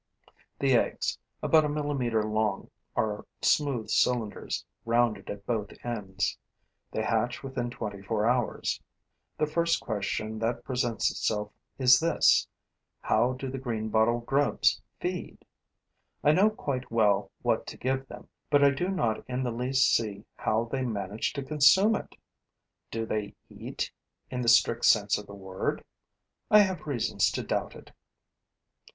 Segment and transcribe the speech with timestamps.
[0.57, 6.39] The eggs, about a millimeter long, are smooth cylinders, rounded at both ends.
[6.89, 8.81] They hatch within twenty four hours.
[9.37, 12.47] The first question that presents itself is this:
[13.01, 15.45] how do the greenbottle grubs feed?
[16.23, 19.93] I know quite well what to give them, but I do not in the least
[19.93, 22.15] see how they manage to consume it.
[22.89, 23.91] Do they eat,
[24.31, 25.83] in the strict sense of the word?
[26.49, 27.91] I have reasons to doubt it.